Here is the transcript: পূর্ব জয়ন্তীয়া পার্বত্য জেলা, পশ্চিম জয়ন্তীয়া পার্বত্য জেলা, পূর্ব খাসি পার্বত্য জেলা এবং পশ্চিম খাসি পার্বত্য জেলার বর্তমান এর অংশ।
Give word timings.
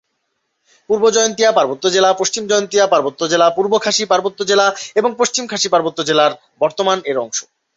পূর্ব 0.89 1.03
জয়ন্তীয়া 1.09 1.51
পার্বত্য 1.51 1.85
জেলা, 1.89 2.09
পশ্চিম 2.13 2.43
জয়ন্তীয়া 2.47 2.85
পার্বত্য 2.87 3.21
জেলা, 3.27 3.47
পূর্ব 3.49 3.73
খাসি 3.77 4.03
পার্বত্য 4.05 4.39
জেলা 4.43 4.67
এবং 4.95 5.09
পশ্চিম 5.17 5.43
খাসি 5.47 5.67
পার্বত্য 5.69 5.99
জেলার 6.03 6.31
বর্তমান 6.61 6.97
এর 7.05 7.17
অংশ। 7.17 7.39